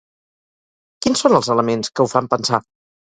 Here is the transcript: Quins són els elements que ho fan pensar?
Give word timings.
Quins 1.05 1.23
són 1.25 1.37
els 1.41 1.49
elements 1.57 1.93
que 1.93 2.07
ho 2.07 2.11
fan 2.15 2.31
pensar? 2.33 2.65